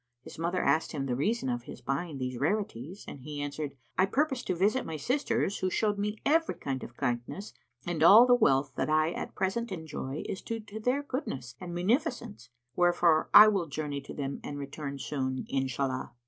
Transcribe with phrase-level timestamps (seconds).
[0.23, 4.07] His mother asked him the reason of his buying these rarities and he answered, "I
[4.07, 7.53] purpose to visit my sisters, who showed me every kind of kindness
[7.85, 11.75] and all the wealth that I at present enjoy is due to their goodness and
[11.75, 16.13] munificence: wherefore I will journey to them and return soon, Inshallah!"